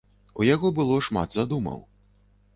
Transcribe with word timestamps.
У 0.39 0.45
яго 0.47 0.71
было 0.79 0.97
шмат 1.09 1.39
задумаў. 1.41 1.79